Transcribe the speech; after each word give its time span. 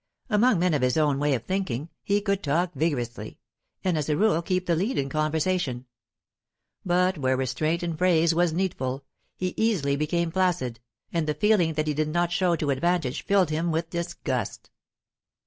Among 0.31 0.57
men 0.57 0.73
of 0.73 0.81
his 0.81 0.97
own 0.97 1.19
way 1.19 1.35
of 1.35 1.43
thinking, 1.43 1.89
he 2.01 2.21
could 2.21 2.41
talk 2.41 2.73
vigorously, 2.73 3.37
and 3.83 3.99
as 3.99 4.09
a 4.09 4.17
rule 4.17 4.41
keep 4.41 4.65
the 4.65 4.75
lead 4.75 4.97
in 4.97 5.09
conversation; 5.09 5.85
but 6.83 7.19
where 7.19 7.37
restraint 7.37 7.83
in 7.83 7.95
phrase 7.95 8.33
was 8.33 8.51
needful, 8.51 9.05
he 9.35 9.53
easily 9.57 9.95
became 9.95 10.31
flaccid, 10.31 10.79
and 11.13 11.27
the 11.27 11.35
feeling 11.35 11.73
that 11.73 11.85
he 11.85 11.93
did 11.93 12.09
not 12.09 12.31
show 12.31 12.55
to 12.55 12.71
advantage 12.71 13.23
filled 13.25 13.51
him 13.51 13.71
with 13.71 13.91
disgust. 13.91 14.71